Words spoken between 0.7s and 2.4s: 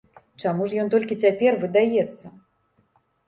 ён толькі цяпер выдаецца?